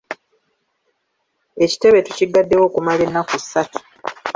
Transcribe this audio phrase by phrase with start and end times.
[1.63, 3.79] Ekitebe tukiggaddewo okumala ennaku ssatu.